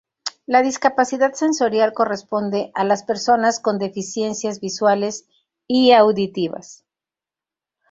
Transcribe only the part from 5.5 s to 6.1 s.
y